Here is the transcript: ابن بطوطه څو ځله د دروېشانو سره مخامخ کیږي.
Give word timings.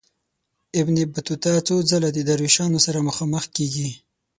ابن 0.79 0.95
بطوطه 1.13 1.53
څو 1.67 1.75
ځله 1.89 2.09
د 2.13 2.19
دروېشانو 2.29 2.79
سره 2.85 3.05
مخامخ 3.07 3.43
کیږي. 3.55 3.89